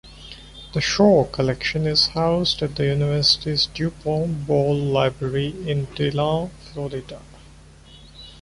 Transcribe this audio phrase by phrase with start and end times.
[0.73, 7.21] The Shaw collection is housed at the university's duPont-Ball library in DeLand, Florida.